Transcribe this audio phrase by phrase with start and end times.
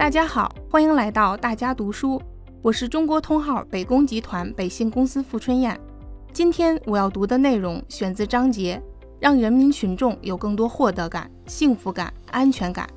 [0.00, 2.18] 大家好，欢迎来到大家读书，
[2.62, 5.78] 我是中国通号北工集团北信公司付春燕。
[6.32, 8.82] 今天我要读的内容选自章节
[9.20, 12.88] 《让人民群众有更多获得感、幸福感、安全感》，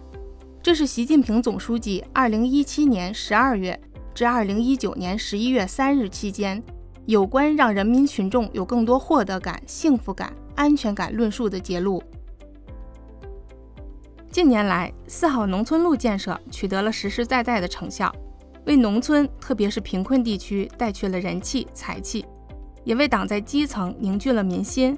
[0.62, 3.82] 这是习近平总书记2017年12月
[4.14, 6.64] 至2019年11月3日期间
[7.06, 12.02] 有关让人民群众有更多获得感、幸福感、安全感论述的节录。
[14.34, 18.12] 近年来，四好农村路建设取得了实实在在的成效，
[18.66, 22.26] 为农村特别是贫困地区带去了人气财气，
[22.84, 24.98] 也为党在基层凝聚了民心。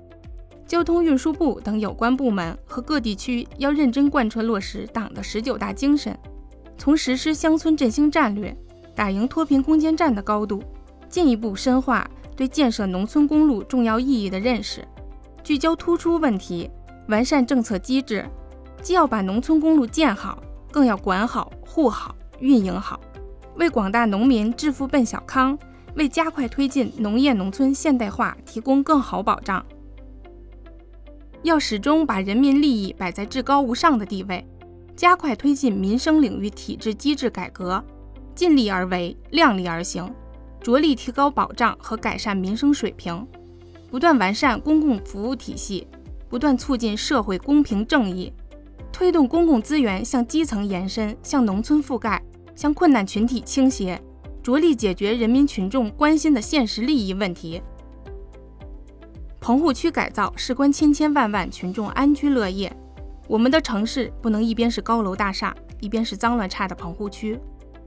[0.65, 6.17] 交通运输部等有关部门和各地区要认真贯彻落实党的十九大精神，
[6.77, 8.55] 从实施乡村振兴战略、
[8.95, 10.63] 打赢脱贫攻坚战的高度，
[11.09, 14.87] 进一步深化对建设农村公路重要意义的认识，
[15.43, 16.71] 聚焦突出问题，
[17.09, 18.25] 完善政策机制。
[18.85, 23.01] 既要把农村公路建好，更要管好、护好、运营好，
[23.55, 25.57] 为广大农民致富奔小康，
[25.95, 29.65] 为加快推进农业农村现代化提供更好保障。
[31.41, 34.47] 要始终把人民利益摆在至高无上的地位，
[34.95, 37.83] 加快推进民生领域体制机制改革，
[38.35, 40.13] 尽力而为，量力而行，
[40.61, 43.27] 着力提高保障和改善民生水平，
[43.89, 45.87] 不断完善公共服务体系，
[46.29, 48.31] 不断促进社会公平正义。
[48.91, 52.21] 推动公共资源向基层延伸、向农村覆盖、
[52.55, 54.01] 向困难群体倾斜，
[54.41, 57.61] 着力解决人民群众关心的现实利益问题。
[59.39, 62.75] 棚户区改造事关千千万万群众安居乐业，
[63.27, 67.39] 我们的城市不能一边是高楼大厦，一边是脏乱差的棚户区。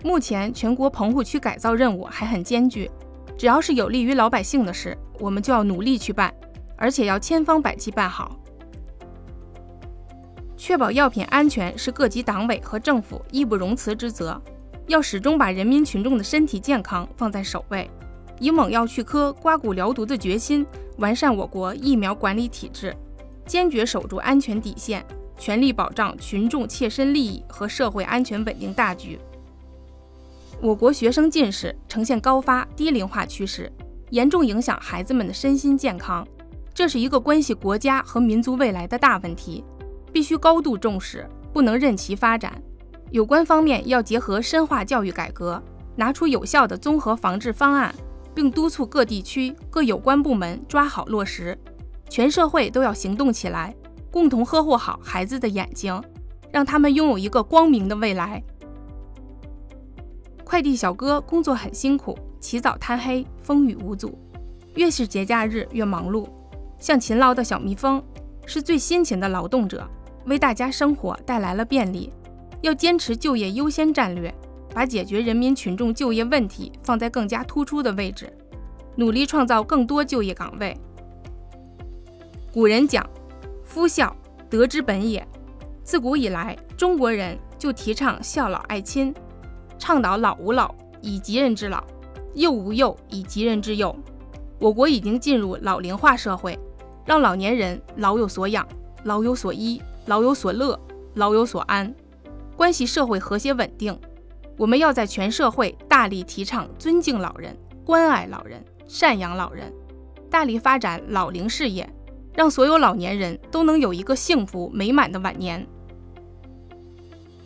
[0.04, 2.88] 目前全国棚户区改造任务还很艰巨，
[3.36, 6.32] 只要是有利于老百姓的事，我们就要努力去办，
[6.76, 8.38] 而且要千方百计办好。
[10.58, 14.38] 确保药品安全是各级党委和政府义不容辞之责，
[14.88, 17.88] 要始终把人民群众的身体健康放在首位，
[18.40, 22.92] 以猛药去疴、刮骨疗毒的决心，完善我国疫苗管理体制，
[23.46, 25.06] 坚决守住安全底线，
[25.38, 29.16] 全力保障群众切身利益和社会安全稳定大局。
[30.60, 33.72] 我国学生近视呈现高发低龄化趋势，
[34.10, 36.26] 严重影响孩子们的身心健康，
[36.74, 39.62] 这是一个关系国家和民族未来的大问题。
[40.18, 42.60] 必须高度重视，不能任其发展。
[43.12, 45.62] 有关方面要结合深化教育改革，
[45.94, 47.94] 拿出有效的综合防治方案，
[48.34, 51.56] 并督促各地区各有关部门抓好落实。
[52.08, 53.72] 全社会都要行动起来，
[54.10, 56.02] 共同呵护好孩子的眼睛，
[56.50, 58.42] 让他们拥有一个光明的未来。
[60.42, 64.18] 快递小哥工作很辛苦，起早贪黑，风雨无阻，
[64.74, 66.28] 越是节假日越忙碌。
[66.80, 68.02] 像勤劳的小蜜蜂，
[68.46, 69.88] 是最辛勤的劳动者。
[70.28, 72.12] 为大家生活带来了便利，
[72.60, 74.32] 要坚持就业优先战略，
[74.74, 78.30] 把解决人民群众就业问题放在更加突出的位置，
[78.94, 80.76] 努力创造更多就业岗位。
[82.52, 83.08] 古人讲
[83.64, 84.14] ：“夫孝，
[84.50, 85.26] 德之本也。”
[85.82, 89.14] 自古以来，中国人就提倡孝老爱亲，
[89.78, 91.82] 倡导老吾老以及人之老，
[92.34, 93.96] 幼吾幼以及人之幼。
[94.58, 96.58] 我国已经进入老龄化社会，
[97.06, 98.68] 让老年人老有所养，
[99.04, 99.80] 老有所依。
[100.08, 100.80] 老有所乐，
[101.16, 101.94] 老有所安，
[102.56, 103.94] 关系社会和谐稳定。
[104.56, 107.54] 我们要在全社会大力提倡尊敬老人、
[107.84, 109.70] 关爱老人、赡养老人，
[110.30, 111.86] 大力发展老龄事业，
[112.32, 115.66] 让所有老年人都能有一个幸福美满的晚年。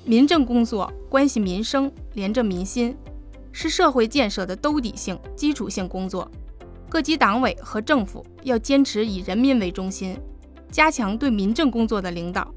[0.04, 2.96] 民政工作关系民生，连着民心，
[3.50, 6.30] 是社会建设的兜底性、基础性工作。
[6.88, 10.16] 各级党委和政府要坚持以人民为中心。
[10.72, 12.50] 加强对民政工作的领导，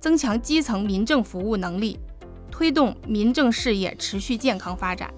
[0.00, 1.98] 增强基层民政服务能力，
[2.50, 5.12] 推动民政事业持续健康发展。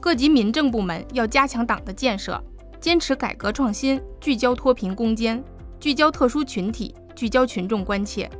[0.00, 2.40] 各级民政部门要加强党的建设，
[2.80, 5.42] 坚持改革创新，聚焦脱贫攻坚，
[5.80, 8.30] 聚焦特殊群体，聚焦群众关切，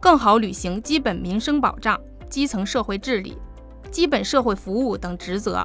[0.00, 1.98] 更好履行基本民生保障、
[2.28, 3.38] 基层社会治理、
[3.92, 5.64] 基本社会服务等职责，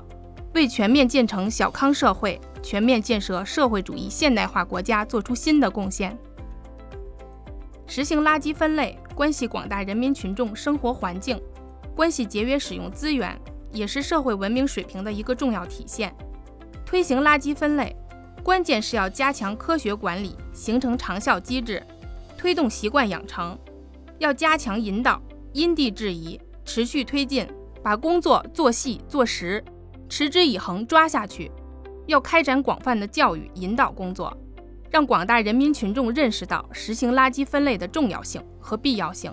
[0.53, 6.15] 为全面建成小康社会、全面建设社会主义现代化国家作出新的贡献。
[7.89, 11.41] 实行垃圾分类，关系广大人民群众生活环境，
[11.95, 13.35] 关系节约使用资源，
[13.71, 16.15] 也是社会文明水平的一个重要体现。
[16.85, 17.95] 推行垃圾分类，
[18.43, 21.81] 关键是要加强科学管理，形成长效机制，
[22.37, 23.57] 推动习惯养成。
[24.19, 25.19] 要加强引导，
[25.53, 27.47] 因地制宜，持续推进，
[27.81, 29.65] 把工作做细做实，
[30.07, 31.51] 持之以恒抓下去。
[32.05, 34.35] 要开展广泛的教育引导工作。
[34.91, 39.31] 让广大人民群众认识到实行垃圾分类的重要性和必要性，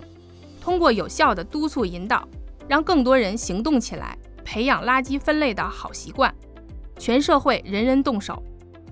[0.61, 2.29] 通过有效的督促引导，
[2.69, 6.35] 让更多人行动起来，培养垃圾分类的好习惯。
[6.99, 8.43] 全社会人人动手，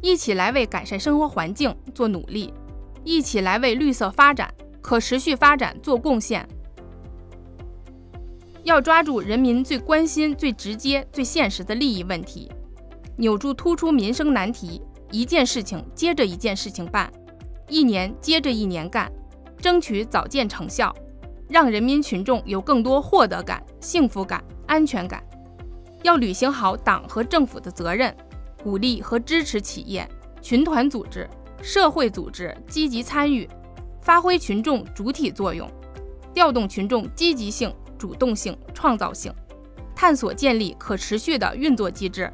[0.00, 2.52] 一起来为改善生活环境做努力，
[3.02, 6.46] 一起来为绿色发展、可持续发展做贡献。
[8.62, 12.50] 要抓住人民最关心、最直接、最现实的利益问题，
[13.19, 14.81] 扭住突出民生难题，
[15.14, 17.08] 一件事情接着一件事情办，
[17.69, 19.08] 一年接着一年干，
[19.58, 20.93] 争取早见成效，
[21.49, 25.22] 让人民群众有更多获得感、幸福感、安全感。
[26.02, 28.12] 要履行好党和政府的责任，
[28.61, 30.05] 鼓励和支持企业、
[30.43, 31.31] 群团组织、
[31.62, 33.49] 社会组织积极参与，
[34.02, 35.70] 发挥群众主体作用，
[36.34, 37.72] 调动群众积极性。
[37.96, 39.32] 主动性、创造性，
[39.94, 42.31] 探索建立可持续的运作机制。